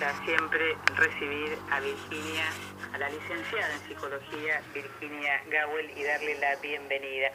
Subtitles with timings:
[0.00, 2.44] gusta siempre recibir a Virginia,
[2.94, 7.28] a la licenciada en psicología Virginia Gawel y darle la bienvenida.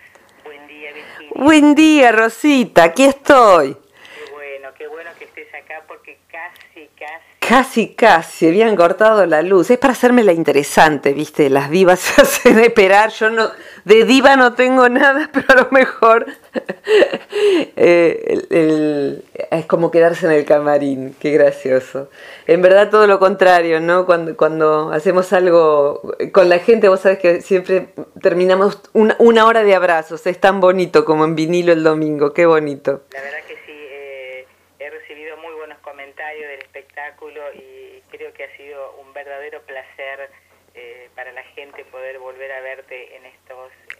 [0.43, 1.31] Buen día, Virginia.
[1.35, 3.73] Buen día, Rosita, aquí estoy.
[3.75, 9.43] Qué bueno, qué bueno que estés acá porque casi, casi Casi, casi, habían cortado la
[9.43, 9.69] luz.
[9.69, 11.47] Es para hacerme la interesante, ¿viste?
[11.51, 13.11] Las divas se hacen esperar.
[13.11, 13.51] Yo no,
[13.85, 16.25] de diva no tengo nada, pero a lo mejor
[17.75, 21.15] eh, es como quedarse en el camarín.
[21.19, 22.09] Qué gracioso.
[22.47, 24.05] En verdad todo lo contrario, ¿no?
[24.05, 26.01] Cuando, cuando hacemos algo
[26.31, 27.89] con la gente, vos sabés que siempre
[28.21, 30.25] terminamos una, una hora de abrazos.
[30.25, 32.33] Es tan bonito como en vinilo el domingo.
[32.33, 33.03] Qué bonito.
[33.13, 34.47] La verdad que sí, eh,
[34.79, 40.31] he recibido muy buenos comentarios del espectáculo y creo que ha sido un verdadero placer
[40.73, 43.44] eh, para la gente poder volver a verte en estos...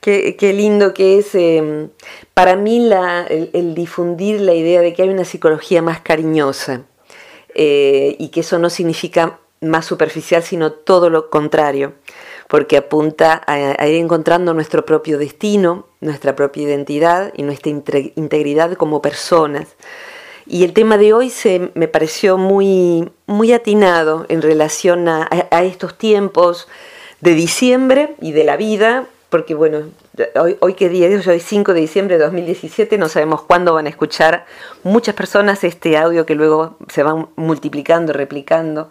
[0.05, 1.87] Qué, lindo que es eh,
[2.35, 2.91] para mí
[3.27, 6.83] el, difundir la idea de que hay una psicología más cariñosa
[7.55, 11.93] eh, y que eso no significa más superficial, sino todo lo contrario,
[12.47, 19.01] porque apunta a, ir encontrando nuestro propio destino, nuestra propia identidad y nuestra integridad como
[19.01, 19.69] personas.
[20.45, 25.27] Y el tema de hoy se me pareció muy, muy atinado en relación a,
[25.63, 26.67] estos tiempos
[27.21, 29.83] de diciembre y de la vida, porque bueno,
[30.39, 33.85] hoy, hoy qué día es, hoy 5 de diciembre de 2017, no sabemos cuándo van
[33.85, 34.45] a escuchar
[34.83, 38.89] muchas personas este audio que luego se van multiplicando, replicando.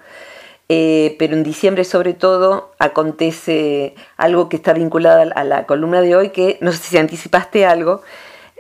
[0.71, 6.17] Eh, pero en diciembre sobre todo acontece algo que está vinculado a la columna de
[6.17, 8.03] hoy, que no sé si anticipaste algo.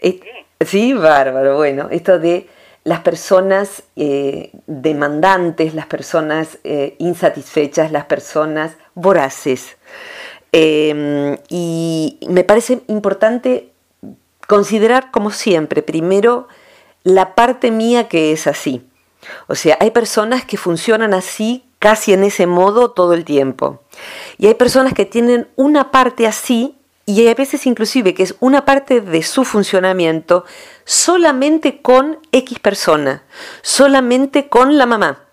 [0.02, 0.20] Eh,
[0.60, 2.46] sí, bárbaro, bueno, esto de
[2.84, 9.76] las personas eh, demandantes, las personas eh, insatisfechas, las personas voraces.
[10.56, 13.72] Eh, y me parece importante
[14.46, 16.46] considerar, como siempre, primero
[17.02, 18.86] la parte mía que es así.
[19.48, 23.82] O sea, hay personas que funcionan así, casi en ese modo todo el tiempo.
[24.38, 28.64] Y hay personas que tienen una parte así y hay veces inclusive que es una
[28.64, 30.44] parte de su funcionamiento
[30.84, 33.24] solamente con X persona,
[33.60, 35.24] solamente con la mamá,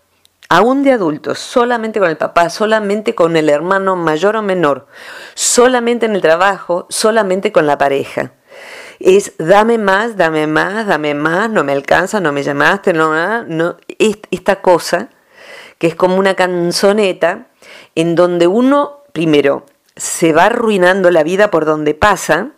[0.51, 4.85] aún de adultos, solamente con el papá, solamente con el hermano mayor o menor,
[5.33, 8.33] solamente en el trabajo, solamente con la pareja.
[8.99, 13.77] Es dame más, dame más, dame más, no me alcanza, no me llamaste, no, no,
[14.29, 15.07] esta cosa
[15.77, 17.47] que es como una canzoneta
[17.95, 22.49] en donde uno, primero, se va arruinando la vida por donde pasa,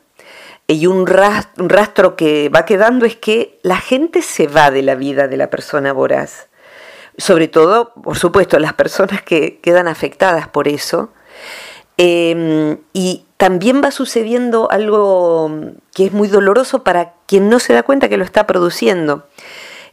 [0.66, 5.28] y un rastro, que va quedando es que la gente se va de la vida
[5.28, 6.48] de la persona voraz.
[7.18, 11.12] Sobre todo, por supuesto, las personas que quedan afectadas por eso.
[11.98, 15.52] Eh, y también va sucediendo algo
[15.94, 19.28] que es muy doloroso para quien no se da cuenta que lo está produciendo,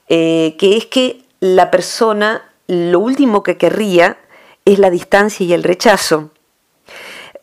[0.08, 4.18] eh, que es que la persona lo último que querría
[4.64, 6.30] es la distancia y el rechazo.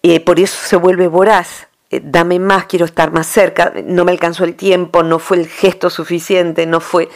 [0.02, 1.68] Eh, por eso se vuelve voraz.
[1.90, 5.48] Eh, dame más, quiero estar más cerca, no me alcanzó el tiempo, no fue el
[5.48, 7.10] gesto suficiente, no fue...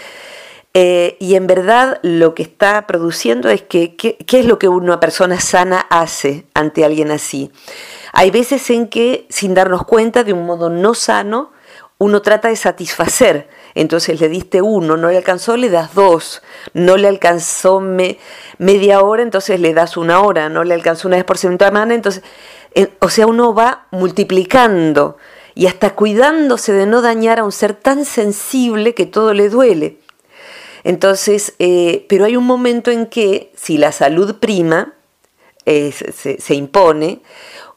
[0.73, 4.99] Eh, y en verdad lo que está produciendo es que, ¿qué es lo que una
[4.99, 7.51] persona sana hace ante alguien así?
[8.13, 11.51] Hay veces en que, sin darnos cuenta, de un modo no sano,
[11.97, 13.47] uno trata de satisfacer.
[13.75, 16.41] Entonces le diste uno, no le alcanzó, le das dos.
[16.73, 18.17] No le alcanzó me,
[18.57, 20.49] media hora, entonces le das una hora.
[20.49, 22.23] No le alcanzó una vez por semana, entonces
[22.99, 25.17] o sea, uno va multiplicando
[25.53, 29.99] y hasta cuidándose de no dañar a un ser tan sensible que todo le duele.
[30.83, 34.93] Entonces, eh, pero hay un momento en que si la salud prima,
[35.65, 37.21] eh, se, se, impone,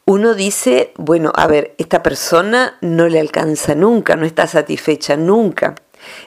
[0.06, 5.75] uno dice, bueno, a ver, esta persona no le alcanza nunca, no está satisfecha nunca.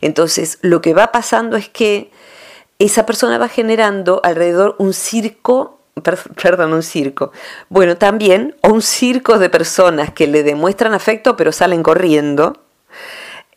[0.01, 2.11] Entonces, lo que va pasando es que
[2.79, 7.31] esa persona va generando alrededor un circo perdón, un circo.
[7.69, 12.53] Bueno, también, o un circo de personas que le demuestran afecto pero salen corriendo,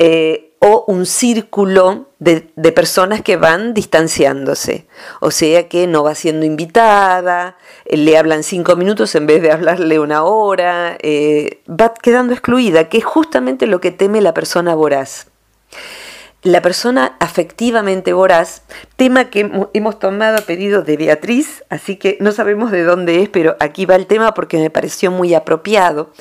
[0.02, 2.40] eh, o un círculo de,
[2.72, 4.86] personas que van distanciándose,
[5.20, 9.52] o sea que no va siendo invitada, eh, le hablan cinco minutos en vez de
[9.52, 14.74] hablarle una hora, eh, va quedando excluida, que es justamente lo que teme la persona
[14.74, 15.26] voraz
[16.42, 18.62] la persona afectivamente voraz,
[18.96, 23.28] tema que hemos tomado a pedido de Beatriz, así que no sabemos de dónde es,
[23.28, 26.12] pero aquí va el tema porque me pareció muy apropiado.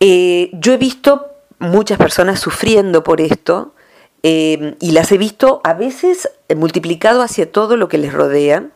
[0.00, 1.33] Yo he visto
[1.64, 3.74] muchas personas sufriendo por esto
[4.22, 8.68] eh, y las he visto a veces multiplicado hacia todo lo que les rodea.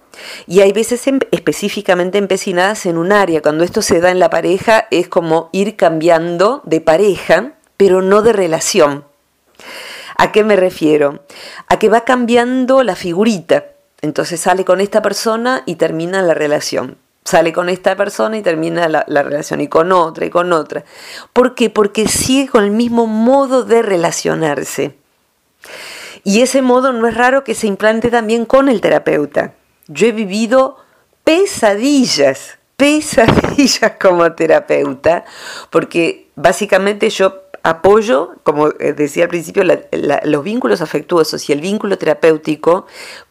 [0.46, 3.40] Y hay veces en, específicamente empecinadas en un área.
[3.40, 8.22] Cuando esto se da en la pareja es como ir cambiando de pareja, pero no
[8.22, 9.04] de relación.
[10.16, 11.24] ¿A qué me refiero?
[11.68, 13.66] A que va cambiando la figurita.
[14.02, 16.98] Entonces sale con esta persona y termina la relación.
[17.28, 20.86] Sale con esta persona y termina la, la, relación y con otra y con otra.
[21.34, 21.68] ¿Por qué?
[21.68, 24.96] Porque sigue con el mismo modo de relacionarse.
[26.24, 29.52] Y ese modo no es raro que se implante también con el terapeuta.
[29.88, 30.78] Yo he vivido
[31.22, 35.26] pesadillas, pesadillas como terapeuta,
[35.68, 39.64] porque básicamente yo apoyo, como decía al principio,
[40.24, 42.86] los vínculos afectuosos y el vínculo terapéutico,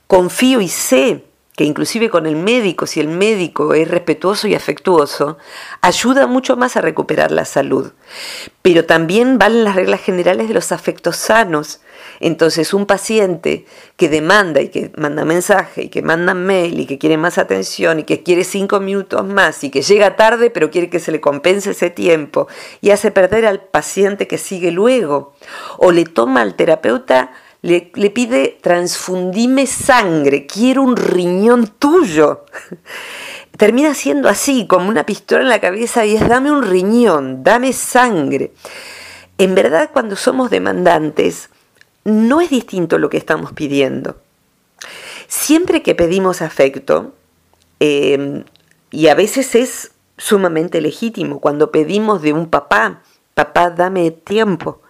[0.06, 1.24] confío y sé
[1.58, 5.40] que inclusive con el médico, si el médico es respetuoso y afectuoso,
[5.82, 7.94] ayuda mucho más a recuperar la salud.
[8.62, 11.82] Pero también valen las reglas generales de los afectos sanos.
[12.20, 13.66] Entonces, un paciente
[13.96, 18.02] que demanda y que manda mensaje y que manda mail y que quiere más atención
[18.02, 21.22] y que quiere cinco minutos más y que llega tarde pero quiere que se le
[21.22, 22.48] compense ese tiempo
[22.82, 25.34] y hace perder al paciente que sigue luego
[25.80, 27.32] o le toma al terapeuta
[27.62, 32.46] le, pide transfundime sangre, quiero un riñón tuyo.
[33.58, 37.74] Termina siendo así, como una pistola en la cabeza y es dame un riñón, dame
[37.74, 38.54] sangre.
[39.40, 41.50] En verdad, cuando somos demandantes,
[42.04, 44.18] no es distinto lo que estamos pidiendo.
[45.28, 47.14] Siempre que pedimos afecto,
[47.80, 48.46] em,
[48.92, 53.02] y a veces es sumamente legítimo, cuando pedimos de un papá,
[53.34, 54.82] papá, dame tiempo,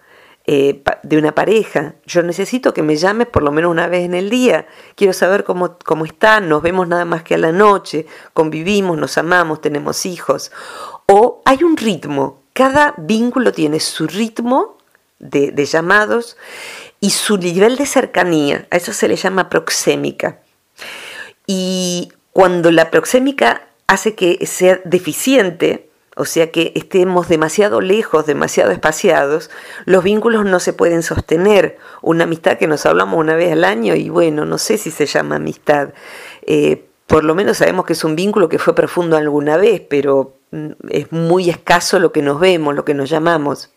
[0.50, 1.96] eh, de una pareja.
[2.06, 4.66] Yo necesito que me llames por lo menos una vez en el día.
[4.94, 6.06] Quiero saber cómo, cómo
[6.40, 10.50] nos vemos nada más que a la noche, convivimos, nos amamos, tenemos hijos.
[11.04, 14.78] O hay un ritmo, cada vínculo tiene su ritmo
[15.18, 16.38] de, de llamados
[16.98, 18.66] y su nivel de cercanía.
[18.70, 20.38] A eso se le llama proxémica.
[21.46, 25.87] Y cuando la proxémica hace que sea deficiente,
[26.18, 29.50] o sea que estemos demasiado lejos, demasiado espaciados,
[29.84, 31.78] los vínculos no se pueden sostener.
[32.02, 35.06] Una amistad que nos hablamos una vez al año y bueno, no sé si se
[35.06, 35.90] llama amistad.
[36.42, 40.34] Eh, por lo menos sabemos que es un vínculo que fue profundo alguna vez, pero
[40.50, 43.70] mm, es muy escaso lo que nos vemos, lo que nos llamamos.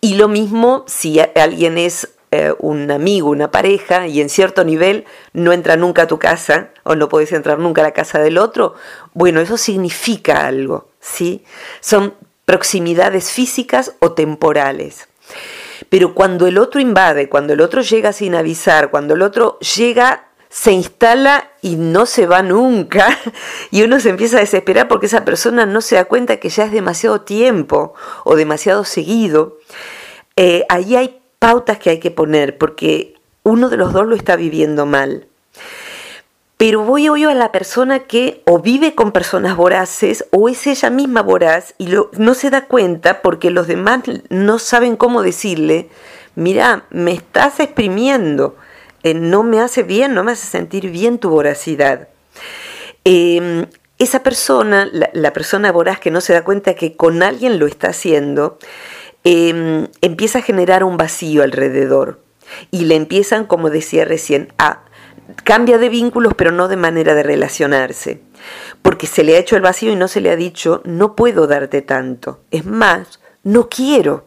[0.00, 5.06] Y lo mismo si alguien es eh, un amigo, una pareja, y en cierto nivel
[5.32, 8.36] no entra nunca a tu casa o no puedes entrar nunca a la casa del
[8.36, 8.74] otro,
[9.14, 11.44] bueno, eso significa algo, ¿sí?
[11.80, 12.14] Son
[12.44, 15.08] proximidades físicas o temporales.
[15.88, 20.28] Pero cuando el otro invade, cuando el otro llega sin avisar, cuando el otro llega,
[20.48, 23.18] se instala y no se va nunca,
[23.70, 26.64] y uno se empieza a desesperar porque esa persona no se da cuenta que ya
[26.64, 27.94] es demasiado tiempo
[28.24, 29.58] o demasiado seguido,
[30.36, 34.36] eh, ahí hay pautas que hay que poner porque uno de los dos lo está
[34.36, 35.26] viviendo mal.
[36.58, 40.90] Pero voy hoy a la persona que o vive con personas voraces o es ella
[40.90, 41.88] misma voraz y
[42.18, 45.88] no se da cuenta porque los demás no saben cómo decirle,
[46.34, 48.56] mira, me estás exprimiendo,
[49.02, 52.08] eh, no me hace bien, no me hace sentir bien tu voracidad.
[53.04, 53.64] Em,
[53.98, 57.88] esa persona, la persona voraz que no se da cuenta que con alguien lo está
[57.88, 58.58] haciendo,
[59.24, 62.20] Em, empieza a generar un vacío alrededor
[62.70, 64.80] y le empiezan, como decía recién, a
[65.44, 68.20] cambia de vínculos pero no de manera de relacionarse,
[68.82, 71.46] porque se le ha hecho el vacío y no se le ha dicho, no puedo
[71.46, 74.26] darte tanto, es más, no quiero,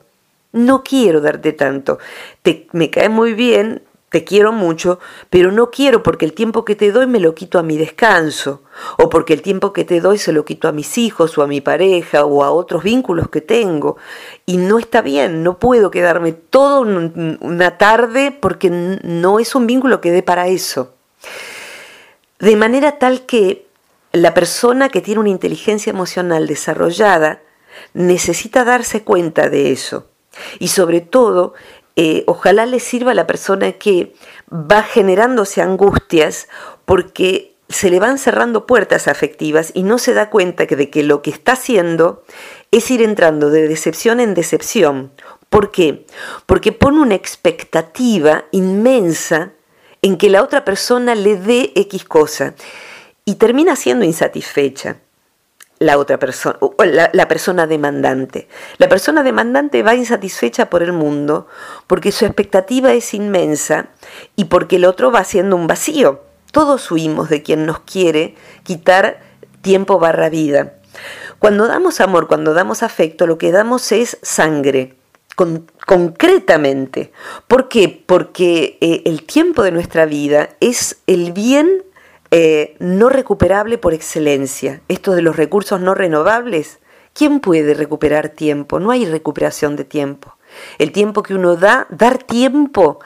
[0.51, 2.00] no quiero darte tanto,
[2.42, 3.81] te, me cae muy bien,
[4.12, 5.00] te quiero mucho,
[5.30, 8.62] pero no quiero porque el tiempo que te doy me lo quito a mi descanso,
[8.98, 11.48] o porque el tiempo que te doy se lo quito a mis hijos o a
[11.48, 13.96] mi pareja o a otros vínculos que tengo.
[14.46, 20.01] Y no está bien, no puedo quedarme toda una tarde porque no es un vínculo
[20.01, 20.94] que dé para eso.
[22.39, 23.65] De manera tal que
[24.12, 27.39] la persona que tiene una inteligencia emocional desarrollada
[27.94, 30.08] necesita darse cuenta de eso.
[30.60, 31.53] Y sobre todo
[31.95, 34.13] eh, ojalá le sirva a la persona que
[34.51, 36.48] va generándose angustias
[36.86, 41.21] porque se le van cerrando puertas afectivas y no se da cuenta de que lo
[41.21, 42.24] que está haciendo
[42.71, 45.12] es ir entrando de decepción en decepción.
[45.50, 46.05] ¿Por qué?
[46.45, 49.51] Porque pone una expectativa inmensa
[50.01, 52.55] en que la otra persona le dé X cosa
[53.25, 54.98] y termina siendo insatisfecha
[55.81, 58.47] la otra persona, la, la, persona demandante.
[58.77, 61.47] La persona demandante va insatisfecha por el mundo
[61.88, 63.88] porque su expectativa es inmensa
[64.35, 66.21] y porque el otro va haciendo un vacío.
[66.51, 69.21] Todos huimos de quien nos quiere quitar
[69.63, 70.73] tiempo barra vida.
[71.39, 74.97] Cuando damos amor, cuando damos afecto, lo que damos es sangre,
[75.88, 77.11] concretamente.
[77.47, 78.03] ¿Por qué?
[78.05, 81.83] Porque eh, el tiempo de nuestra vida es el bien
[82.31, 84.81] eh, no recuperable por excelencia.
[84.88, 86.79] Esto de los recursos no renovables,
[87.13, 88.79] ¿quién puede recuperar tiempo?
[88.79, 90.38] No hay recuperación de tiempo.
[90.79, 93.00] El tiempo que uno da, dar tiempo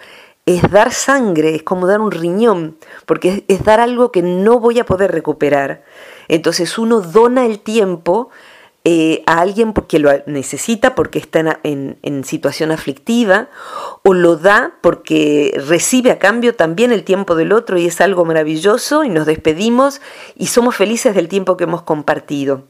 [0.46, 4.80] es dar sangre, es como dar un riñón, porque es, dar algo que no voy
[4.80, 5.84] a poder recuperar.
[6.28, 8.30] Entonces uno dona el tiempo
[8.88, 13.50] eh, a alguien porque lo necesita, porque está en, situación aflictiva,
[14.04, 18.24] o lo da porque recibe a cambio también el tiempo del otro y es algo
[18.24, 20.02] maravilloso y nos despedimos
[20.36, 22.64] y somos felices del tiempo que hemos compartido.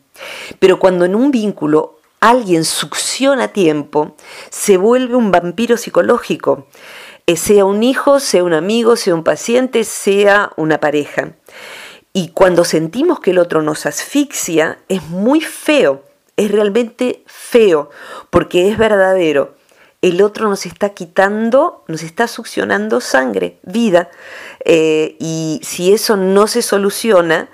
[0.60, 4.16] Pero cuando en un vínculo alguien succiona tiempo,
[4.50, 6.68] se vuelve un vampiro psicológico
[7.28, 11.32] eh, sea un hijo, sea un amigo, sea un paciente, sea una pareja.
[12.18, 16.02] Y cuando sentimos que el otro nos asfixia, es muy feo,
[16.38, 17.90] es realmente feo,
[18.30, 19.56] porque es verdadero.
[20.02, 24.10] El otro nos está quitando, nos está succionando sangre, vida.
[24.64, 27.50] Eh, y si eso no se soluciona,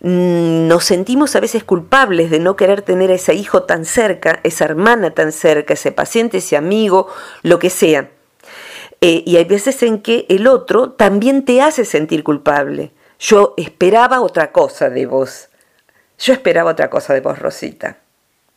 [0.00, 4.38] mm, nos sentimos a veces culpables de no querer tener a ese hijo tan cerca,
[4.44, 7.08] esa hermana tan cerca, ese paciente, ese amigo,
[7.42, 8.10] lo que sea.
[9.00, 12.92] Eh, y hay veces en que el otro también te hace sentir culpable.
[13.26, 15.48] Yo esperaba otra cosa de vos.
[16.18, 17.96] Yo esperaba otra cosa de vos, Rosita.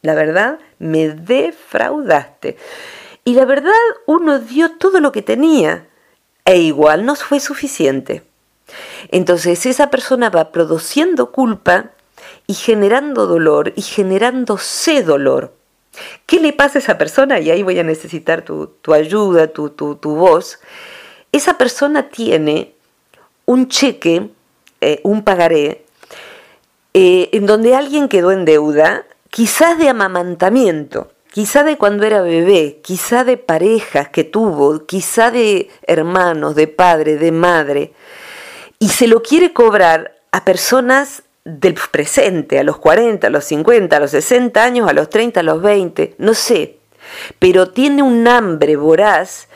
[0.02, 2.58] La verdad, me defraudaste.
[3.24, 3.72] Y la verdad,
[4.08, 5.88] uno dio todo lo que tenía.
[6.44, 8.24] E igual no fue suficiente.
[9.10, 11.92] Entonces esa persona va produciendo culpa
[12.46, 15.54] y generando dolor y generándose dolor.
[16.26, 17.40] ¿Qué le pasa a esa persona?
[17.40, 20.60] Y ahí voy a necesitar tu, ayuda, tu, voz.
[21.32, 22.74] Esa persona tiene
[23.46, 24.30] un cheque,
[24.82, 25.86] eh, un pagaré,
[26.94, 32.80] eh, en donde alguien quedó en deuda, quizás de amamantamiento, quizá de cuando era bebé,
[32.84, 37.94] quizá de parejas que tuvo, quizá de hermanos, de padre, de madre,
[38.80, 43.96] y se lo quiere cobrar a personas del presente, a los 40, a los 50,
[43.96, 46.78] a los 60 años, a los 30, a los 20, no sé,
[47.40, 49.48] pero tiene un hambre voraz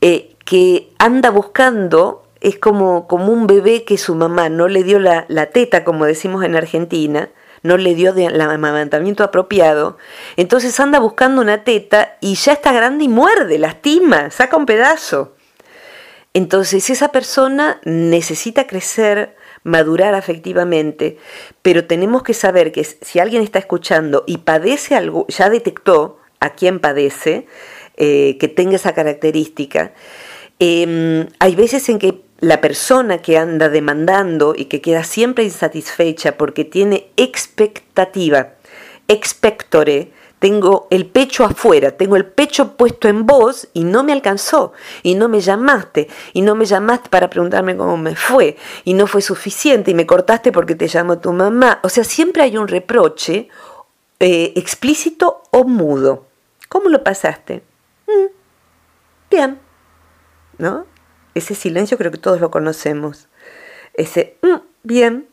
[0.00, 4.98] eh, que anda buscando, es como, como un bebé que su mamá no le dio
[4.98, 7.28] la, teta, como decimos en Argentina,
[7.62, 9.98] no le dio el amamantamiento apropiado,
[10.36, 15.34] entonces anda buscando una teta y ya está grande y muerde, lastima, saca un pedazo.
[16.32, 21.18] Entonces esa persona necesita crecer, madurar afectivamente,
[21.60, 26.50] pero tenemos que saber que si alguien está escuchando y padece algo, ya detectó a
[26.50, 27.46] quién padece,
[27.96, 29.92] eh, que tenga esa característica,
[30.58, 36.36] em, hay veces en que la persona que anda demandando y que queda siempre insatisfecha
[36.36, 38.54] porque tiene expectativa,
[39.08, 44.72] expectore, tengo el pecho afuera, tengo el pecho puesto en vos y no me alcanzó,
[45.02, 49.06] y no me llamaste, y no me llamaste para preguntarme cómo me fue, y no
[49.06, 51.78] fue suficiente, y me cortaste porque te llamó tu mamá.
[51.82, 53.48] O sea, siempre hay un reproche
[54.18, 56.26] eh, explícito o mudo.
[56.70, 57.62] ¿Cómo lo pasaste?
[58.06, 58.26] Mm,
[59.30, 59.58] bien,
[60.56, 60.86] ¿no?
[61.34, 63.28] Ese silencio creo que todos lo conocemos.
[63.94, 65.28] Ese, mm, bien,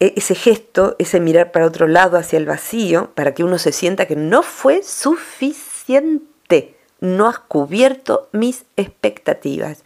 [0.00, 3.72] e-, ese gesto, ese mirar para otro lado hacia el vacío, para que uno se
[3.72, 9.84] sienta que no fue suficiente, no has cubierto mis expectativas.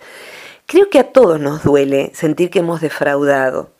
[0.67, 3.71] Creo que a todos nos duele sentir que hemos defraudado,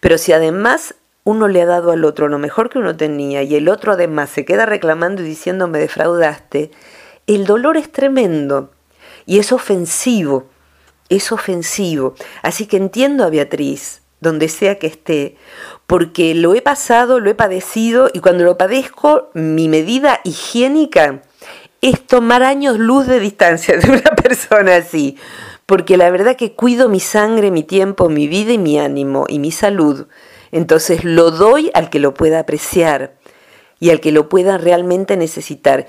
[0.00, 0.94] pero si además
[1.24, 4.30] uno le ha dado al otro lo mejor que uno tenía y el otro además
[4.30, 6.70] se queda reclamando y diciendo me defraudaste,
[7.26, 8.70] el dolor es tremendo
[9.26, 10.46] y es ofensivo,
[11.08, 12.14] es ofensivo.
[12.42, 15.36] Así que entiendo a Beatriz, donde sea que esté,
[15.86, 21.22] porque lo he pasado, lo he padecido y cuando lo padezco, mi medida higiénica
[21.80, 25.16] es tomar años luz de distancia de una persona así,
[25.66, 29.38] porque la verdad que cuido mi sangre, mi tiempo, mi vida y mi ánimo y
[29.38, 30.06] mi salud.
[30.50, 33.14] Entonces lo doy al que lo pueda apreciar
[33.78, 35.86] y al que lo pueda realmente necesitar.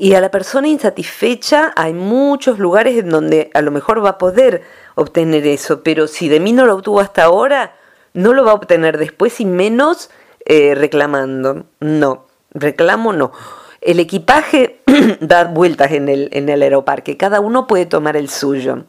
[0.00, 4.18] Y a la persona insatisfecha hay muchos lugares en donde a lo mejor va a
[4.18, 4.62] poder
[4.94, 7.74] obtener eso, pero si de mí no lo obtuvo hasta ahora,
[8.14, 10.08] no lo va a obtener después y menos
[10.44, 11.66] eh, reclamando.
[11.80, 13.32] No, reclamo no.
[13.80, 14.82] El equipaje
[15.20, 18.84] da vueltas en el, en el aeroparque, cada uno puede tomar el suyo,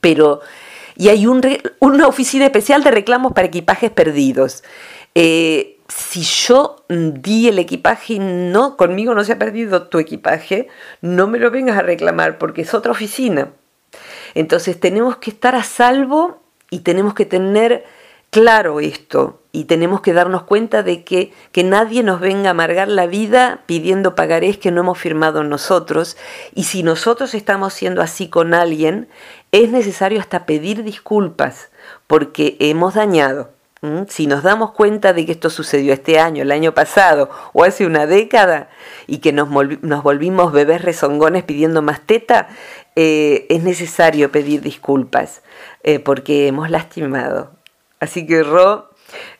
[0.00, 0.40] pero...
[0.96, 1.40] Y hay un
[1.78, 4.62] una oficina especial de reclamos para equipajes perdidos.
[5.14, 10.68] Eh, si yo di el equipaje y no, conmigo no se ha perdido tu equipaje,
[11.00, 13.52] no me lo vengas a reclamar porque es otra oficina.
[14.34, 17.84] Entonces tenemos que estar a salvo y tenemos que tener
[18.30, 22.86] claro esto y tenemos que darnos cuenta de que, que nadie nos venga a amargar
[22.86, 26.16] la vida pidiendo pagarés que no hemos firmado nosotros
[26.54, 29.08] y si nosotros estamos siendo así con alguien,
[29.50, 31.70] es necesario hasta pedir disculpas
[32.06, 33.50] porque hemos dañado
[34.08, 37.86] Si nos damos cuenta de que esto sucedió este año, el año pasado o hace
[37.86, 38.68] una década
[39.06, 42.48] y que nos, volvimos bebés rezongones pidiendo más teta,
[42.94, 45.42] eh, es necesario pedir disculpas
[45.82, 47.52] eh, porque hemos lastimado.
[48.00, 48.90] Así que, Ro,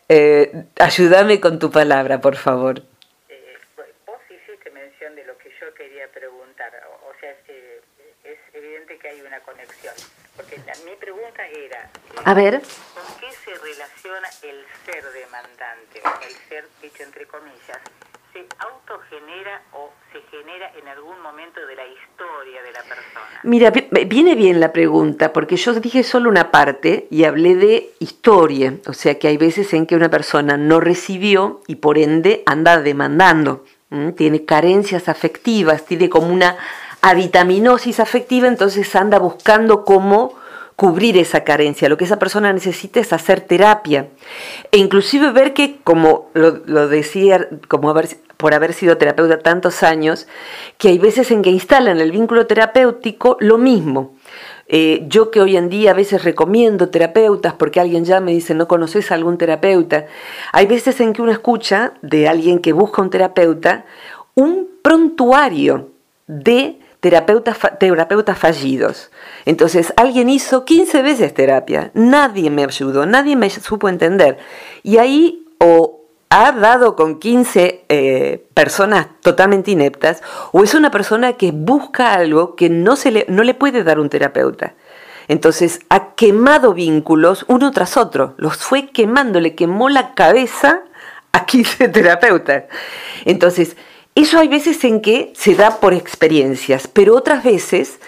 [0.08, 2.82] eh, ayúdame con tu palabra, por favor.
[4.06, 6.72] vos hiciste mención de lo que yo quería preguntar.
[7.06, 9.92] O, sea, es evidente que hay una conexión.
[10.34, 10.56] Porque
[10.86, 11.90] mi pregunta era...
[12.24, 12.62] A ver
[14.42, 17.78] el ser demandante, el ser dicho entre comillas,
[18.32, 23.40] se autogenera o se genera en algún momento de la historia de la persona?
[23.42, 23.70] Mira,
[24.06, 28.92] viene bien la pregunta, porque yo dije solo una parte y hablé de historia, o
[28.92, 33.64] sea que hay veces en que una persona no recibió y por ende anda demandando,
[34.16, 36.56] tiene carencias afectivas, tiene como una
[37.02, 40.39] avitaminosis afectiva, entonces anda buscando cómo
[40.80, 41.90] cubrir esa carencia.
[41.90, 44.08] Lo que esa persona necesita es hacer terapia.
[44.72, 47.92] E inclusive ver que, como lo, decía, como
[48.38, 50.26] por haber sido terapeuta tantos años,
[50.78, 54.14] que hay veces en que instalan el vínculo terapéutico lo mismo.
[54.68, 58.54] Eh, yo que hoy en día a veces recomiendo terapeutas porque alguien ya me dice,
[58.54, 60.06] no conoces a algún terapeuta,
[60.50, 63.84] hay veces en que uno escucha de alguien que busca un terapeuta
[64.34, 65.90] un prontuario
[66.26, 69.10] de terapeutas, terapeutas fallidos.
[69.46, 74.38] Entonces, alguien hizo 15 veces terapia, nadie me ayudó, nadie me supo entender.
[74.82, 81.32] Y ahí o ha dado con 15 eh, personas totalmente ineptas, o es una persona
[81.32, 84.74] que busca algo que no, se le, no le puede dar un terapeuta.
[85.26, 90.82] Entonces ha quemado vínculos uno tras otro, los fue quemando, le quemó la cabeza
[91.32, 92.64] a 15 terapeutas.
[93.24, 93.76] Entonces,
[94.22, 98.00] eso hay veces en que se da por experiencias, pero otras veces,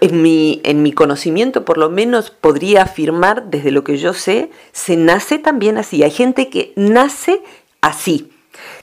[0.00, 4.50] en mi, en mi conocimiento por lo menos podría afirmar, desde lo que yo sé,
[4.72, 6.02] se nace también así.
[6.02, 7.42] Hay gente que nace
[7.80, 8.30] así,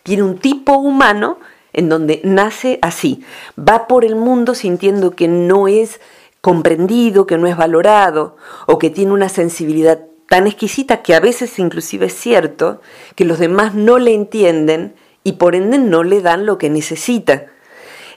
[0.03, 1.39] tiene un tipo humano
[1.73, 3.23] en donde nace así,
[3.57, 5.99] va por el mundo sintiendo que no es
[6.41, 11.59] comprendido, que no es valorado o que tiene una sensibilidad tan exquisita que a veces
[11.59, 12.81] inclusive es cierto
[13.15, 17.47] que los demás no le entienden y por ende no le dan lo que necesita.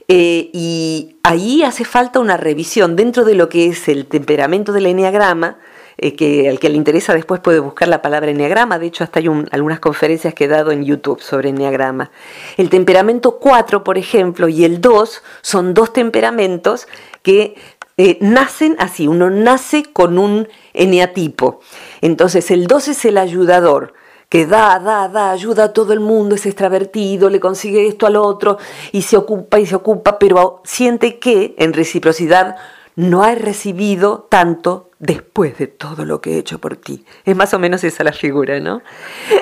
[0.07, 4.87] Eh, y ahí hace falta una revisión dentro de lo que es el temperamento del
[4.87, 5.59] enneagrama,
[5.97, 9.21] eh, que al que le interesa después puede buscar la palabra enneagrama, de hecho hasta
[9.21, 12.11] hay algunas conferencias que he dado en YouTube sobre enneagrama.
[12.59, 16.89] El temperamento 4, por ejemplo, y el 2 son dos temperamentos
[17.23, 17.57] que
[17.97, 21.61] eh, nacen así, uno nace con un eneatipo.
[22.03, 23.95] Entonces el 2 es el ayudador,
[24.29, 28.17] que da, da, da, ayuda a todo el mundo, es extravertido, le consigue esto al
[28.17, 28.59] otro
[28.93, 32.57] y se ocupa y se ocupa, pero siente que en reciprocidad
[32.95, 37.05] no ha recibido tanto después de todo lo que he hecho por ti.
[37.25, 38.83] Es más o menos esa la figura, ¿no?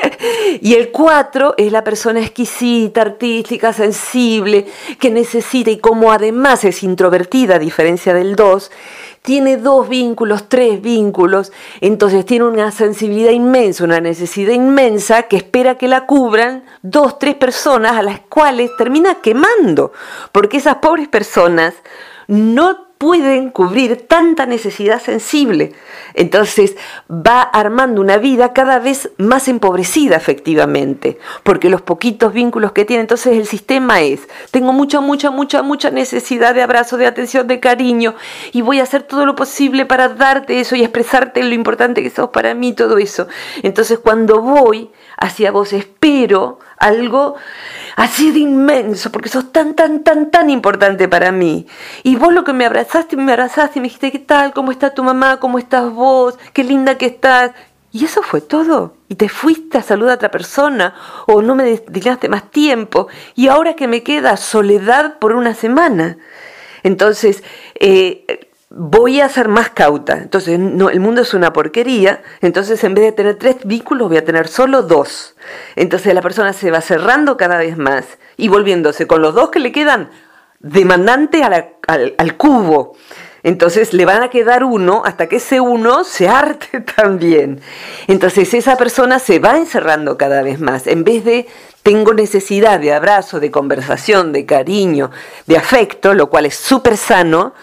[0.61, 4.67] y el cuatro es la persona exquisita, artística, sensible,
[4.99, 8.71] que necesita y como además es introvertida a diferencia del dos,
[9.23, 15.77] tiene dos vínculos, tres vínculos, entonces tiene una sensibilidad inmensa, una necesidad inmensa que espera
[15.77, 19.93] que la cubran dos, tres personas a las cuales termina quemando,
[20.31, 21.75] porque esas pobres personas
[22.29, 25.73] no pueden cubrir tanta necesidad sensible.
[26.15, 26.77] Entonces
[27.11, 33.03] va armando una vida cada vez más empobrecida efectivamente, porque los poquitos vínculos que tiene,
[33.03, 37.61] entonces el sistema es, tengo mucha, mucha, mucha, mucha necesidad de abrazo, de atención, de
[37.61, 38.15] cariño,
[38.53, 42.11] y voy a hacer todo lo posible para darte eso y expresarte lo importante que
[42.11, 43.29] sos para mí, todo eso.
[43.63, 47.37] Entonces cuando voy hacia vos, espero algo
[47.97, 51.67] así de inmenso, porque sos tan, tan, tan, tan importante para mí.
[52.03, 54.53] Y vos lo que me abrazaste, me abrazaste y me dijiste, ¿qué tal?
[54.53, 55.39] ¿Cómo está tu mamá?
[55.41, 56.39] ¿Cómo estás vos?
[56.53, 57.53] Qué linda que estás.
[57.93, 58.95] Y eso fue todo.
[59.09, 60.95] Y te fuiste a saludar a otra persona
[61.27, 63.09] o no me dedicaste más tiempo.
[63.35, 66.19] Y ahora que me queda soledad por una semana.
[66.83, 67.43] Entonces,
[67.81, 70.19] eh, voy a ser más cauta.
[70.19, 72.23] Entonces, no, el mundo es una porquería.
[72.41, 75.37] Entonces, en vez de tener tres vínculos, voy a tener solo dos.
[75.77, 78.05] Entonces, la persona se va cerrando cada vez más
[78.37, 80.11] y volviéndose con los dos que le quedan
[80.61, 81.73] demandante al,
[82.17, 82.97] al, cubo.
[83.43, 87.61] Entonces le van a quedar uno hasta que ese uno se arte también.
[88.09, 90.87] Entonces esa persona se va encerrando cada vez más.
[90.87, 91.47] En vez de
[91.83, 95.13] tengo necesidad de abrazo, de conversación, de cariño,
[95.47, 97.55] de afecto, lo cual es súper sano,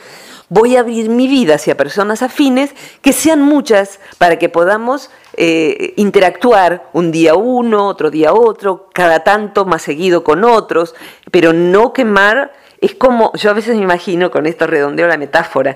[0.54, 5.94] voy a abrir mi vida hacia personas afines, que sean muchas, para que podamos eh,
[5.98, 10.94] interactuar un día uno, otro día otro, cada tanto más seguido con otros,
[11.32, 15.76] pero no quemar, es como, yo a veces me imagino, con esto redondeo la metáfora,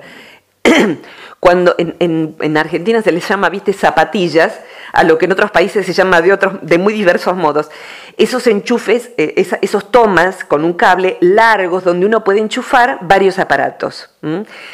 [1.39, 4.59] cuando en, Argentina se les llama, viste, zapatillas,
[4.93, 7.69] a lo que en otros países se llama de otros, de muy diversos modos.
[8.17, 14.09] Esos enchufes, eh, esos tomas con un cable largos donde uno puede enchufar varios aparatos.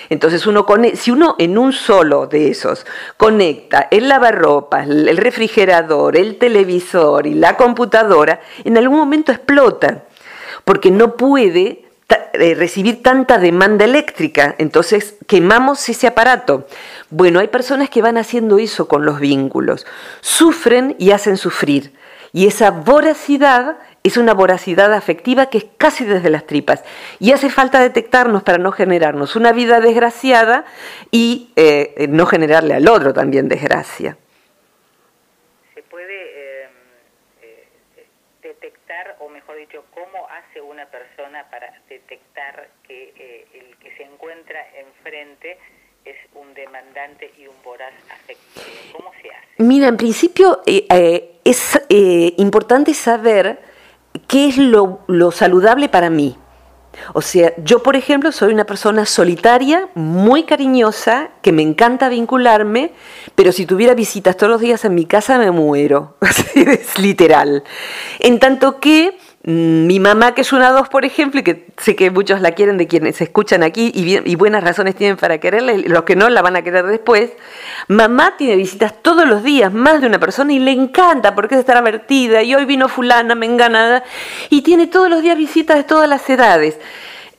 [0.09, 2.85] Entonces uno si uno en un solo de esos
[3.17, 10.05] conecta el lavarropas, el refrigerador, el televisor y la computadora, en algún momento explota,
[10.65, 11.82] porque no puede
[12.33, 16.67] eh, recibir tanta demanda eléctrica, entonces quemamos ese aparato.
[17.09, 19.85] Bueno, hay personas que van haciendo eso con los vínculos,
[20.21, 21.93] sufren y hacen sufrir.
[22.31, 26.83] Y esa voracidad es una voracidad afectiva que es casi desde las tripas.
[27.19, 30.65] Y hace falta detectarnos para no generarnos una vida desgraciada
[31.11, 34.17] y eh, no generarle al otro también desgracia.
[41.93, 45.57] Detectar que eh, el que se encuentra enfrente
[46.05, 48.65] es un demandante y un voraz afectivo.
[48.91, 49.47] ¿Cómo se hace?
[49.57, 51.79] Mira, en principio eh, eh, es
[52.37, 53.59] importante saber
[54.27, 56.37] qué es lo, lo saludable para mí.
[57.13, 62.91] O sea, yo por ejemplo soy una persona solitaria, muy cariñosa, que me encanta vincularme,
[63.35, 66.17] pero si tuviera visitas todos los días en mi casa me muero.
[66.55, 67.63] es literal.
[68.19, 72.09] En tanto que mi mamá, que es una dos, por ejemplo, y que sé que
[72.09, 75.83] muchos la quieren de quienes se escuchan aquí y, buenas razones tienen para quererla, y
[75.83, 77.31] los que no la van a querer después.
[77.89, 81.59] Mamá tiene visitas todos los días, más de una persona, y le encanta porque es
[81.59, 84.05] estar avertida, y hoy vino fulana, menganada,
[84.49, 86.79] y tiene todos los días visitas de todas las edades.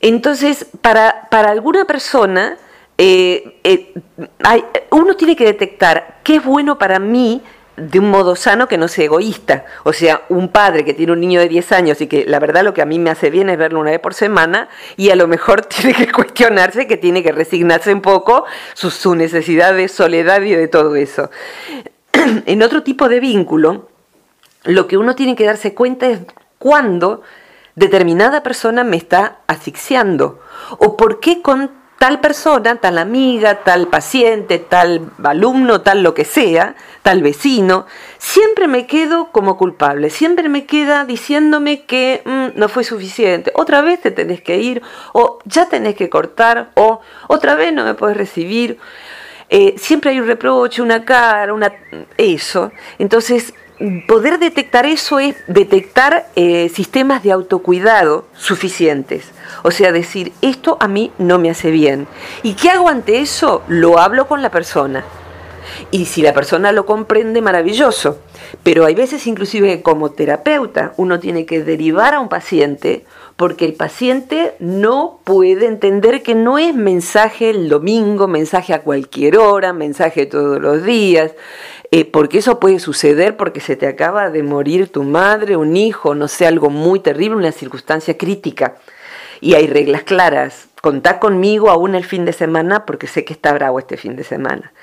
[0.02, 2.58] Entonces, para, para alguna persona,
[2.98, 3.94] eh, eh,
[4.90, 7.40] uno tiene que detectar qué es bueno para mí
[7.76, 9.64] de un modo sano que no sea egoísta.
[9.82, 12.62] O sea, un padre que tiene un niño de 10 años y que la verdad
[12.62, 15.16] lo que a mí me hace bien es verlo una vez por semana y a
[15.16, 20.42] lo mejor tiene que cuestionarse, que tiene que resignarse un poco su, necesidad de soledad
[20.42, 21.30] y de todo eso.
[22.46, 23.88] en otro tipo de vínculo,
[24.64, 26.20] lo que uno tiene que darse cuenta es
[26.58, 27.22] cuándo
[27.74, 30.40] determinada persona me está asfixiando
[30.78, 31.70] o por qué con
[32.04, 37.86] tal persona, tal amiga, tal paciente, tal alumno, tal lo que sea, tal vecino,
[38.18, 43.80] siempre me quedo como culpable, siempre me queda diciéndome que mm, no fue suficiente, otra
[43.80, 44.82] vez te tenés que ir,
[45.14, 48.78] o ya tenés que cortar, o otra vez no me puedes recibir.
[49.48, 51.72] Eh, siempre hay un reproche, una cara, una
[52.18, 52.70] eso.
[52.98, 53.54] Entonces,
[54.06, 59.26] poder detectar eso es detectar eh, sistemas de autocuidado suficientes.
[59.62, 62.06] O sea, decir, esto a mí no me hace bien.
[62.42, 63.62] ¿Y qué hago ante eso?
[63.68, 65.04] Lo hablo con la persona.
[65.90, 68.18] Y si la persona lo comprende, maravilloso.
[68.62, 73.04] Pero hay veces inclusive como terapeuta uno tiene que derivar a un paciente
[73.36, 79.38] porque el paciente no puede entender que no es mensaje el domingo, mensaje a cualquier
[79.38, 81.32] hora, mensaje todos los días,
[81.90, 86.14] eh, porque eso puede suceder porque se te acaba de morir tu madre, un hijo,
[86.14, 88.76] no sé, algo muy terrible, una circunstancia crítica.
[89.40, 90.68] Y hay reglas claras.
[90.84, 94.22] Contá conmigo aún el fin de semana porque sé que está bravo este fin de
[94.22, 94.74] semana.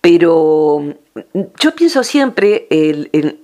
[0.00, 0.82] Pero
[1.34, 2.66] mm, yo pienso siempre,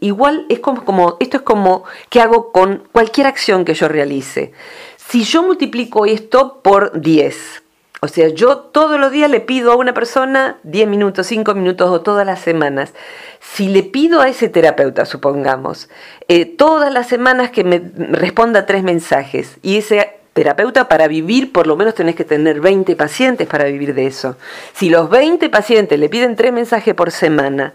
[0.00, 4.50] igual es como, como, esto es como que hago con cualquier acción que yo realice.
[4.96, 7.62] Si yo multiplico esto por 10,
[8.00, 11.88] o sea, yo todos los días le pido a una persona 10 minutos, 5 minutos
[11.88, 12.94] o todas las semanas.
[13.38, 15.88] Si le pido a ese terapeuta, supongamos,
[16.26, 21.66] eh, todas las semanas que me responda tres mensajes y ese terapeuta para vivir, por
[21.66, 24.36] lo menos tenés que tener 20 pacientes para vivir de eso.
[24.72, 27.74] Si los 20 pacientes le piden tres mensajes por semana,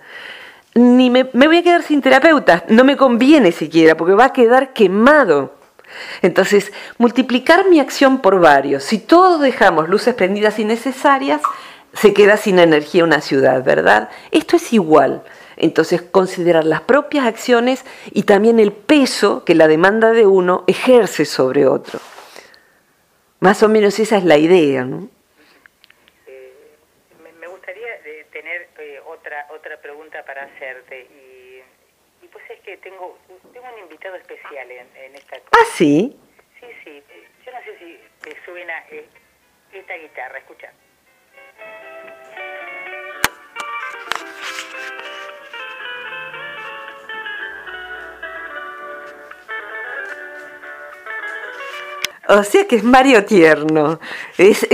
[0.73, 4.33] ni me, me voy a quedar sin terapeuta, no me conviene siquiera, porque va a
[4.33, 5.53] quedar quemado.
[6.21, 8.83] Entonces, multiplicar mi acción por varios.
[8.83, 11.41] Si todos dejamos luces prendidas innecesarias,
[11.93, 14.09] se queda sin energía una ciudad, ¿verdad?
[14.31, 15.23] Esto es igual.
[15.55, 21.25] Entonces, considerar las propias acciones y también el peso que la demanda de uno ejerce
[21.25, 21.99] sobre otro.
[23.39, 25.09] Más o menos esa es la idea, ¿no?
[26.25, 26.53] Eh,
[27.39, 31.61] me gustaría eh, tener eh, otra otra pregunta para hacerte y,
[32.23, 33.17] y, pues es que tengo
[33.53, 35.37] tengo un invitado especial en, en esta.
[35.51, 36.17] Ah, sí.
[36.59, 37.03] Sí, sí.
[37.45, 38.83] Yo no sé si te suena
[39.71, 40.39] esta guitarra.
[40.39, 40.71] Escucha.
[52.29, 54.01] O sea que es Mario Tierno.
[54.37, 54.67] Es,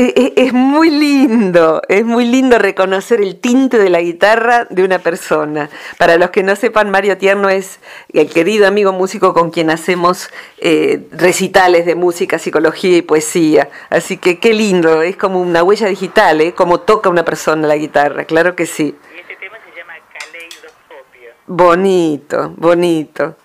[0.53, 5.69] muy lindo, es muy lindo reconocer el tinte de la guitarra de una persona.
[5.99, 7.79] Para los que no sepan, Mario Tierno es
[8.11, 13.69] el querido amigo músico con quien hacemos eh, recitales de música, psicología y poesía.
[13.91, 16.53] Así que qué lindo, es como una huella digital, ¿eh?
[16.53, 18.95] como toca una persona la guitarra, claro que sí.
[19.15, 21.29] Y este tema se llama Caleidoscopio.
[21.45, 23.35] Bonito, bonito.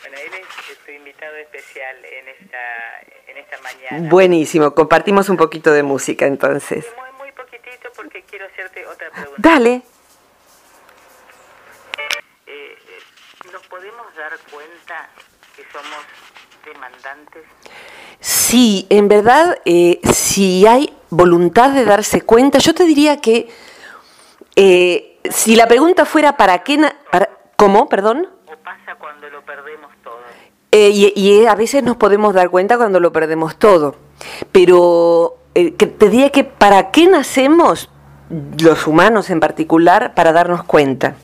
[0.00, 2.58] Bueno, él es tu invitado especial en esta
[3.90, 4.08] mañana.
[4.10, 6.86] Buenísimo, compartimos un poquito de música entonces.
[6.96, 9.36] Muy, muy poquitito porque quiero hacerte otra pregunta.
[9.36, 9.74] Dale.
[9.74, 9.82] Eh,
[12.46, 12.76] eh,
[13.52, 15.08] ¿Nos podemos dar cuenta
[15.56, 16.04] que somos
[16.64, 17.44] demandantes?
[18.20, 23.48] Sí, en verdad, eh, si hay voluntad de darse cuenta, yo te diría que
[25.30, 26.78] si la pregunta fuera ¿para qué?
[27.12, 27.88] Para, ¿Cómo?
[27.88, 28.28] Perdón.
[28.46, 29.87] ¿O pasa cuando lo perdemos?
[30.70, 33.94] Eh, y, a veces nos podemos dar cuenta cuando lo perdemos todo.
[34.52, 37.88] Pero eh, te diría que ¿para qué nacemos
[38.58, 40.14] los humanos en particular?
[40.14, 41.16] Para darnos cuenta.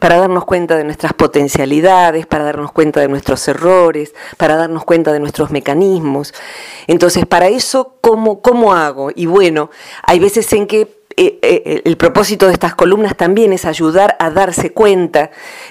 [0.00, 5.12] Para darnos cuenta de nuestras potencialidades, para darnos cuenta de nuestros errores, para darnos cuenta
[5.12, 6.34] de nuestros mecanismos.
[6.88, 9.10] Entonces, para eso, ¿cómo, cómo hago?
[9.14, 9.70] Y bueno,
[10.02, 15.30] hay veces en que el propósito de estas columnas también es ayudar a darse cuenta.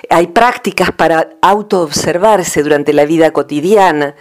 [0.10, 4.15] Hay prácticas para autoobservarse durante la vida cotidiana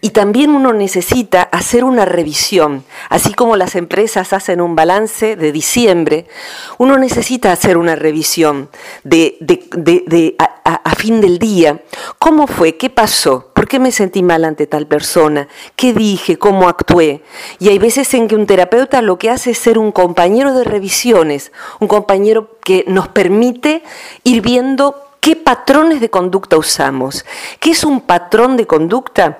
[0.00, 2.84] y también uno necesita hacer una revisión.
[3.08, 6.26] Así como las empresas hacen un balance de diciembre,
[6.78, 8.70] uno necesita hacer una revisión
[9.02, 11.82] de, a fin del día.
[12.18, 12.76] ¿Cómo fue?
[12.76, 13.47] ¿Qué pasó?
[13.68, 15.46] ¿Por qué me sentí mal ante tal persona?
[15.76, 16.38] ¿Qué dije?
[16.38, 17.22] ¿Cómo actué?
[17.58, 20.64] Y hay veces en que un terapeuta lo que hace es ser un compañero de
[20.64, 23.82] revisiones, un compañero que nos permite
[24.24, 27.26] ir viendo qué patrones de conducta usamos.
[27.60, 29.38] ¿Qué es un patrón de conducta?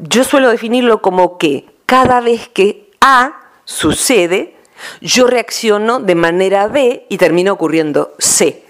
[0.00, 4.56] Yo suelo definirlo como que cada vez que A sucede,
[5.00, 8.61] yo reacciono de manera B y termino ocurriendo C.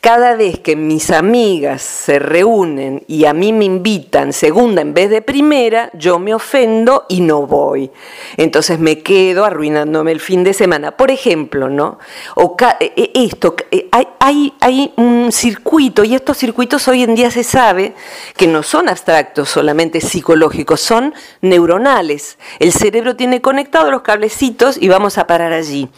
[0.00, 5.10] Cada vez que mis amigas se reúnen y a mí me invitan segunda en vez
[5.10, 7.90] de primera, yo me ofendo y no voy.
[8.36, 10.96] Entonces me quedo arruinándome el fin de semana.
[10.96, 11.98] Por ejemplo, ¿no?
[12.34, 17.14] O e, e, esto, e, hay, hay, hay un circuito, y estos circuitos hoy en
[17.14, 17.94] día se sabe
[18.36, 22.38] que no son abstractos solamente psicológicos, son neuronales.
[22.58, 25.88] El cerebro tiene conectados los cablecitos y vamos a parar allí,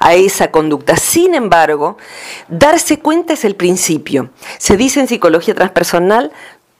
[0.00, 0.96] a esa conducta.
[0.96, 1.98] Sin embargo,
[2.48, 4.30] darse cuenta es el principio.
[4.58, 6.32] Se dice en psicología transpersonal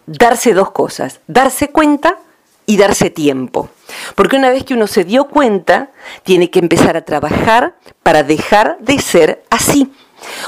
[0.07, 2.19] darse dos cosas, darse cuenta
[2.67, 3.69] y darse tiempo.
[4.15, 5.91] Porque una vez que uno se dio cuenta,
[6.23, 9.93] tiene que empezar a trabajar para dejar de ser así.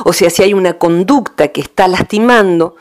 [0.05, 2.77] O sea, si hay una conducta que está lastimando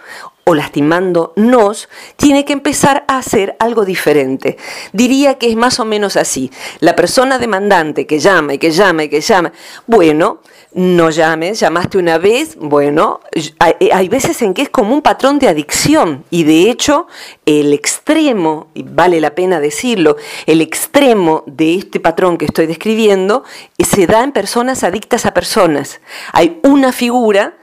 [0.49, 4.57] o lastimándonos, tiene que empezar a hacer algo diferente.
[4.93, 6.49] Diría que es más o menos así.
[6.79, 9.53] La persona demandante que llama y que llama y que llama,
[9.85, 10.39] bueno,
[10.73, 13.19] no llames, llamaste una vez, bueno,
[13.59, 17.05] hay, veces en que es como un patrón de adicción y de hecho
[17.45, 23.43] el extremo, y vale la pena decirlo, el extremo de este patrón que estoy describiendo
[23.77, 26.01] se da en personas adictas a personas.
[26.33, 27.58] Hay una figura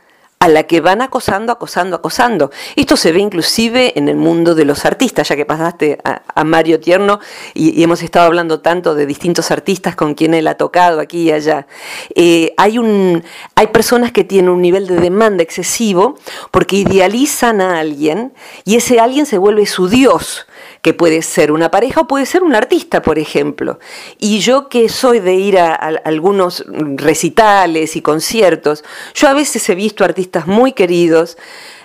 [0.47, 2.53] a la que van acosando, acosando, acosando.
[2.77, 6.79] Esto se ve inclusive en el mundo de los artistas, ya que pasaste a, Mario
[6.79, 7.19] Tierno
[7.53, 11.33] y, hemos estado hablando tanto de distintos artistas con quien él ha tocado aquí y
[11.33, 11.67] allá.
[12.15, 13.25] Eh, hay, un,
[13.57, 16.17] hay personas que tienen un nivel de demanda excesivo
[16.53, 18.33] porque idealizan a alguien
[18.65, 20.47] y ese alguien se vuelve su Dios
[20.87, 23.81] que puede ser una pareja o puede ser un artista, por ejemplo.
[24.21, 29.75] Y yo que soy de ir a, algunos recitales y conciertos, yo a veces he
[29.75, 31.39] visto artistas muy queridos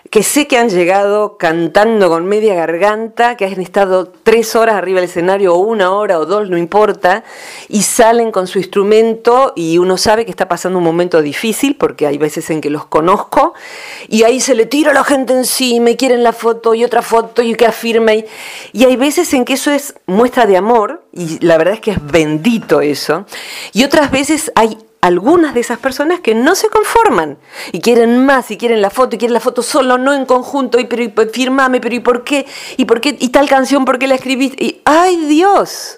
[0.10, 5.00] que sé que han llegado cantando con media garganta, que han estado tres horas arriba
[5.00, 7.24] del escenario o una hora o dos, no importa,
[7.70, 12.08] y salen con su instrumento y uno sabe que está pasando un momento difícil porque
[12.08, 13.54] hay veces en que los conozco
[14.08, 17.42] y ahí se le tira la gente encima y quieren la foto y otra foto
[17.42, 18.26] y que afirme y,
[18.74, 21.92] y hay veces en que eso es muestra de amor y la verdad es que
[21.92, 23.26] es bendito eso.
[23.74, 27.40] Y otras veces hay algunas de esas personas que no se conforman
[27.72, 30.80] y quieren más y quieren la foto y quieren la foto solo, no en conjunto,
[30.80, 32.46] y pero y, firmame, pero ¿y por qué?
[32.78, 33.18] ¿Y por qué?
[33.20, 34.64] ¿Y tal canción por qué la escribiste?
[34.64, 35.98] Y ¡ay Dios!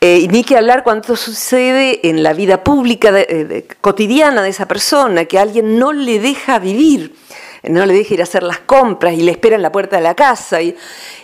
[0.00, 5.24] Eh, ni que hablar cuánto sucede en la vida pública eh, cotidiana de esa persona,
[5.26, 7.14] que alguien no le deja vivir,
[7.62, 10.02] no le deja ir a hacer las compras y le espera en la puerta de
[10.02, 10.60] la casa.
[10.60, 10.76] Y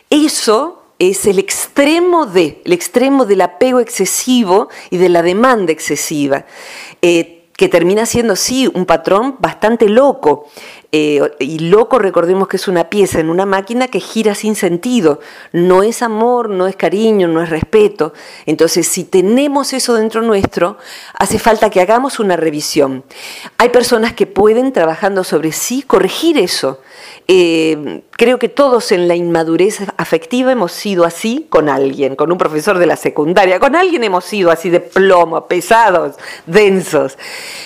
[0.09, 6.45] eso es el extremo de, el extremo del apego excesivo y de la demanda excesiva,
[7.03, 10.47] eh, que termina siendo, sí, un patrón bastante loco.
[10.91, 15.21] Eh, y loco, recordemos que es una pieza en una máquina que gira sin sentido.
[15.53, 18.15] No es amor, no es cariño, no es respeto.
[18.47, 20.79] Entonces, si tenemos eso dentro nuestro,
[21.13, 23.05] hace falta que hagamos una revisión.
[23.59, 26.81] Hay personas que pueden, trabajando sobre sí, corregir eso.
[27.27, 32.39] Eh, creo que todos en la inmadurez afectiva hemos sido así con alguien, con un
[32.39, 37.19] profesor de la secundaria, con alguien hemos sido así de plomo, pesados, densos.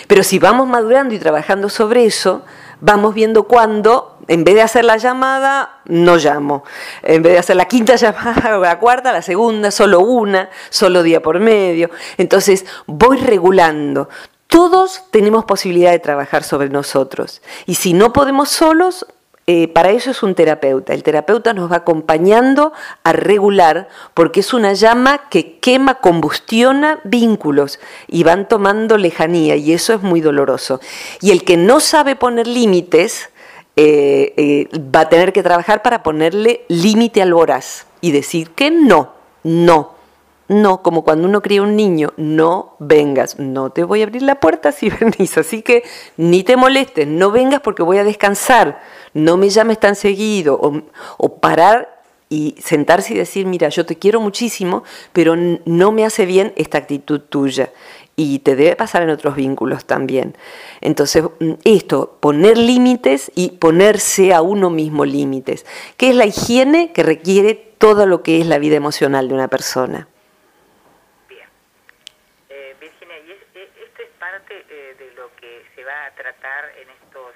[0.09, 2.43] Pero si vamos madurando y trabajando sobre eso,
[2.83, 6.65] vamos viendo cuándo, en vez de hacer la llamada, no llamo.
[7.03, 11.23] En vez de hacer la quinta llamada la cuarta, la segunda, solo una, solo día
[11.23, 11.91] por medio.
[12.19, 14.09] Entonces voy regulando.
[14.49, 17.41] Todos tenemos posibilidad de trabajar sobre nosotros.
[17.67, 19.07] Y si no podemos solos,
[19.47, 20.95] eh, para eso es un terapeuta.
[20.95, 27.81] El terapeuta nos va acompañando a regular porque es una llama que quema, combustiona vínculos
[28.07, 30.81] y van tomando lejanía y eso es muy doloroso.
[31.21, 33.31] Y el que no sabe poner límites
[33.75, 38.71] eh, eh, va a tener que trabajar para ponerle límite al voraz y decir que
[38.71, 39.92] no, no.
[40.53, 44.41] No, como cuando uno cría un niño, no vengas, no te voy a abrir la
[44.41, 45.83] puerta si venís, así que
[46.17, 48.81] ni te molestes, no vengas porque voy a descansar
[49.15, 54.21] no me llames tan seguido, o, parar y sentarse y decir, mira, yo te quiero
[54.21, 57.71] muchísimo, pero no me hace bien esta actitud tuya.
[58.15, 60.37] Y te debe pasar en otros vínculos también.
[60.81, 66.93] Entonces, mm, esto, poner límites y ponerse a uno mismo límites, que es la higiene
[66.93, 70.09] que requiere todo lo que es la vida emocional de una persona.
[71.29, 71.49] Bien.
[72.51, 76.89] Eh, Virginia, y esto es parte eh, de lo que se va a tratar en
[76.89, 77.33] estos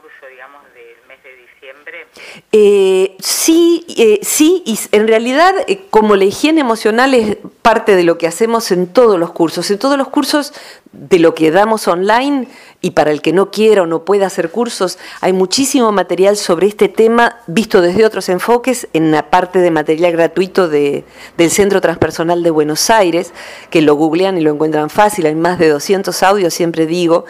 [0.00, 2.03] curso, digamos, del mes de diciembre?
[2.52, 8.04] Eh, sí, eh, sí, y en realidad eh, como la higiene emocional es parte de
[8.04, 9.70] lo que hacemos en todos los cursos.
[9.70, 10.52] En todos los cursos
[10.98, 12.48] de lo que damos online
[12.80, 16.66] y para el que no quiera o no pueda hacer cursos, hay muchísimo material sobre
[16.66, 21.04] este tema visto desde otros enfoques en la parte de material gratuito de,
[21.38, 23.32] del Centro Transpersonal de Buenos Aires,
[23.70, 27.24] que lo googlean y lo encuentran fácil, hay más de 200 audios, siempre digo.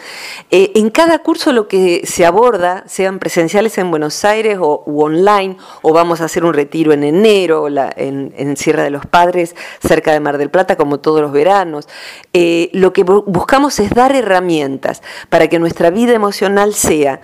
[0.51, 5.01] Eh, en cada curso lo que se aborda, sean presenciales en Buenos Aires o u
[5.01, 10.11] online, o vamos a hacer un retiro en enero en Sierra de los Padres, cerca
[10.11, 11.87] de Mar del Plata, como todos los veranos,
[12.33, 17.21] eh, lo que buscamos es dar herramientas para que nuestra vida emocional sea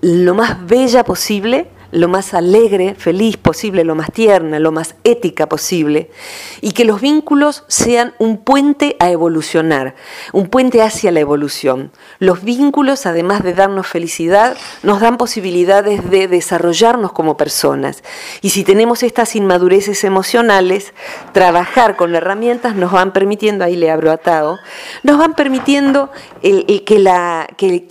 [0.00, 5.46] lo más bella posible, lo más alegre, feliz posible, lo más tierna, lo más ética
[5.48, 6.10] posible,
[6.62, 9.94] y que los vínculos sean un puente a evolucionar,
[10.32, 11.92] un puente hacia la evolución.
[12.18, 18.02] Los vínculos, además de darnos felicidad, nos dan posibilidades de desarrollarnos como personas.
[18.40, 20.94] Y si tenemos estas inmadureces emocionales,
[21.32, 24.58] trabajar con herramientas nos van permitiendo, ahí le abro atado,
[25.02, 27.86] nos van permitiendo que,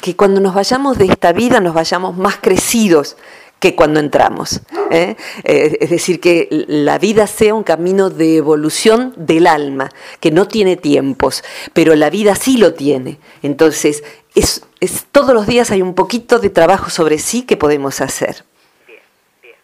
[0.00, 3.16] que cuando nos vayamos de esta vida nos vayamos más crecidos
[3.60, 4.60] que cuando entramos.
[4.90, 5.16] ¿eh?
[5.44, 9.90] Eh, es decir, que la vida sea un camino de evolución del alma,
[10.20, 11.42] que no tiene tiempos,
[11.72, 13.18] pero la vida sí lo tiene.
[13.42, 18.00] Entonces, es, es, todos los días hay un poquito de trabajo sobre sí que podemos
[18.00, 18.44] hacer.
[18.86, 19.00] Bien,
[19.42, 19.56] bien.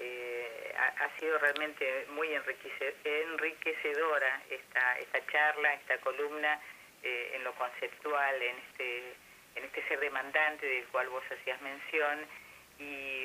[0.00, 6.58] Eh, ha, sido realmente muy enriquecedora esta, esta charla, esta columna
[7.02, 9.14] en lo conceptual, en este,
[9.56, 12.26] en este ser demandante del cual vos hacías mención
[12.80, 13.20] y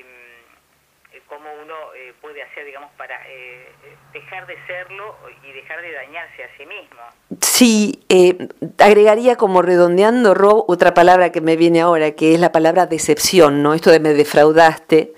[1.28, 3.68] cómo uno eh, puede hacer, digamos, para eh,
[4.12, 7.00] dejar de serlo y dejar de dañarse a sí mismo.
[7.40, 12.52] Sí, eh, agregaría como redondeando, Rob, otra palabra que me viene ahora, que es la
[12.52, 13.74] palabra decepción, ¿no?
[13.74, 15.12] Esto de me defraudaste.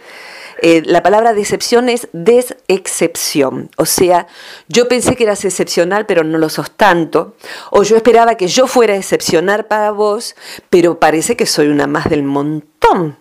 [0.63, 4.27] La palabra decepción es desexcepción, o sea,
[4.69, 7.37] yo pensé que eras excepcional, pero no lo sos tanto,
[7.71, 10.37] o yo esperaba que yo fuera excepcional para vos,
[10.71, 13.19] pero parece que soy una más del montón.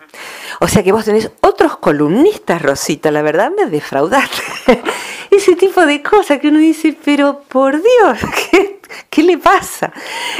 [0.60, 4.42] O sea que vos tenés otros columnistas, Rosita, la verdad me defraudaste.
[5.32, 8.20] Ese tipo de cosas que uno dice, pero por Dios,
[9.10, 9.92] ¿qué, le pasa?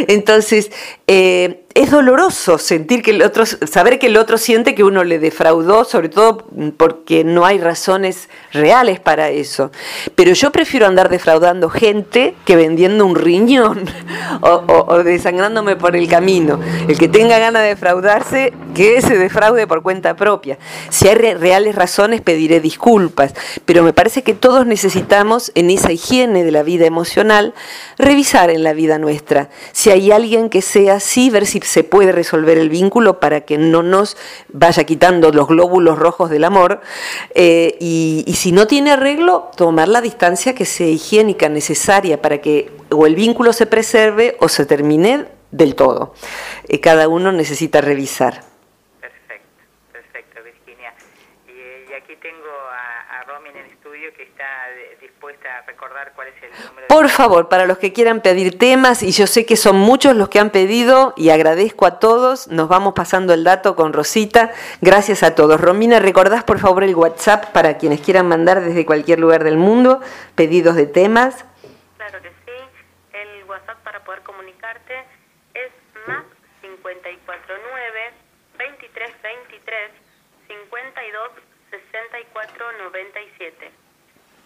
[0.08, 0.72] Entonces,
[1.06, 5.20] eh, es doloroso sentir que el otro, saber que el otro siente que uno le
[5.20, 9.72] defraudó, sobre todo porque no hay razones reales para eso.
[10.16, 13.86] Pero yo prefiero andar defraudando gente que vendiendo un riñón
[14.42, 16.60] o, desangrándome por el camino.
[16.88, 20.58] El que tenga ganas de defraudarse, que se defraude por cuenta propia.
[20.90, 23.36] Si hay reales razones, pediré disculpas.
[23.66, 27.54] Pero me parece que todos necesitamos, en esa higiene de la vida emocional,
[28.00, 29.50] revisar en la vida nuestra.
[29.74, 31.30] Si hay alguien que sea así,
[31.68, 34.16] se puede resolver el vínculo para que no nos
[34.48, 36.80] vaya quitando los glóbulos rojos del amor.
[37.36, 42.72] Eh, y, si no tiene arreglo, tomar la distancia que sea higiénica, necesaria para que
[42.90, 46.14] o el vínculo se preserve o se termine del todo.
[46.70, 48.44] Eh, cada uno necesita revisar.
[49.02, 50.94] Perfecto, perfecto, Virginia.
[51.48, 54.48] Y, eh, aquí tengo a, a Romy en el estudio que está
[55.18, 56.88] dispuesta a recordar cuál es el número.
[56.88, 60.30] Por favor, para los que quieran pedir temas, y yo sé que son muchos los
[60.30, 64.52] que han pedido, y agradezco a todos, nos vamos pasando el dato con Rosita.
[64.80, 65.60] Gracias a todos.
[65.60, 70.02] Romina, ¿recordás por favor el WhatsApp para quienes quieran mandar desde cualquier lugar del mundo
[70.36, 71.46] pedidos de temas?
[71.98, 72.52] Claro que sí.
[73.14, 74.94] El WhatsApp para poder comunicarte
[75.56, 75.72] es
[76.08, 76.26] más
[76.62, 78.14] 549
[78.60, 79.92] 2323
[80.48, 81.30] 52
[81.72, 83.87] 64 97.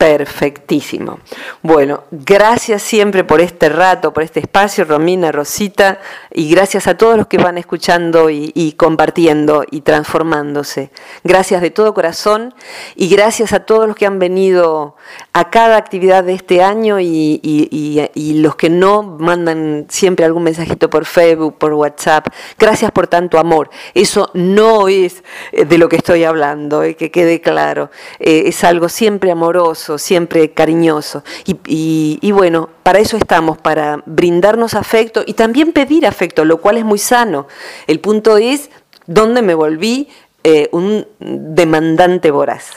[0.01, 1.19] Perfectísimo.
[1.61, 5.99] Bueno, gracias siempre por este rato, por este espacio, Romina, Rosita,
[6.31, 10.89] y gracias a todos los que van escuchando y, compartiendo y transformándose.
[11.23, 12.55] Gracias de todo corazón
[12.95, 14.95] y gracias a todos los que han venido
[15.33, 20.89] a cada actividad de este año y, y los que no mandan siempre algún mensajito
[20.89, 22.27] por Facebook, por WhatsApp.
[22.57, 23.69] Gracias por tanto amor.
[23.93, 27.89] Eso no es eh, de lo que estoy hablando, eh, que quede claro.
[28.19, 31.23] Eh, es algo siempre amoroso siempre cariñoso.
[31.45, 36.85] Y, bueno, para eso estamos, para brindarnos afecto y también pedir afecto, lo cual es
[36.85, 37.47] muy sano.
[37.87, 38.69] El punto es
[39.05, 40.09] dónde me volví
[40.43, 42.71] eh, un demandante voraz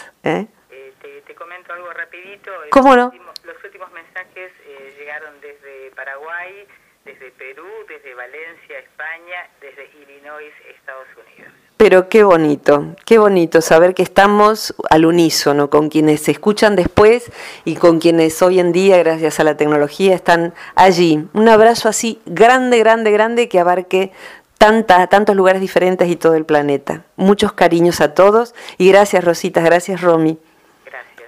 [1.26, 2.50] te, comento algo rapidito.
[2.74, 3.12] ¿Cómo no?
[3.44, 4.50] los últimos mensajes
[4.98, 6.66] llegaron desde Paraguay,
[7.04, 11.52] desde Perú, desde Valencia, España, desde Illinois, Estados Unidos.
[11.76, 17.30] Pero qué bonito, qué bonito saber que estamos al unísono con quienes se escuchan después
[17.64, 21.28] y con quienes hoy en día, gracias a la tecnología, están allí.
[21.32, 24.10] Un abrazo así grande, grande, grande que abarque
[24.58, 27.04] tanta, tantos lugares diferentes y todo el planeta.
[27.14, 30.40] Muchos cariños a todos y gracias Rosita, gracias Romy.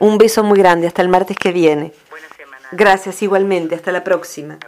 [0.00, 1.92] Un beso muy grande, hasta el martes que viene.
[2.72, 4.58] Gracias igualmente, hasta la próxima.